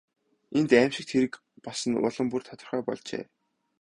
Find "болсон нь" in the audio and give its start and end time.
1.65-2.03